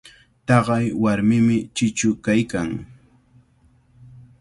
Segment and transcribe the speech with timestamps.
[0.47, 2.69] Taqay warmimi chichu kaykan.